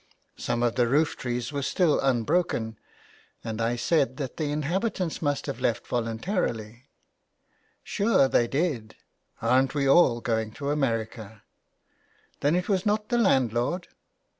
[0.35, 2.79] Some of the roof trees were still un broken,
[3.43, 6.89] and I said that the inhabitants must have left voluntarily."
[7.83, 8.95] Sure they did.
[9.43, 11.43] Arn't we all going to America.""
[12.41, 13.43] Then it was not the landlord?
[13.49, 13.97] ^ 203 JULIA CAHILL'S CURSE.